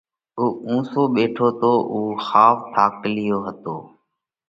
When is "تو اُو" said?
1.59-1.99